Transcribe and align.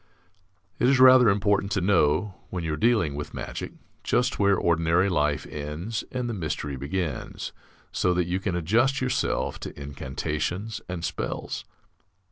It 0.79 0.89
is 0.89 0.99
rather 0.99 1.29
important 1.29 1.71
to 1.73 1.79
know, 1.79 2.33
when 2.49 2.63
you 2.63 2.73
are 2.73 2.75
dealing 2.75 3.13
with 3.13 3.35
magic, 3.35 3.73
just 4.03 4.39
where 4.39 4.55
ordinary 4.57 5.09
life 5.09 5.45
ends 5.45 6.03
and 6.11 6.27
the 6.27 6.33
mystery 6.33 6.75
begins, 6.75 7.51
so 7.91 8.11
that 8.15 8.25
you 8.25 8.39
can 8.39 8.55
adjust 8.55 8.99
yourself 8.99 9.59
to 9.59 9.79
incantations 9.79 10.81
and 10.89 11.05
spells. 11.05 11.65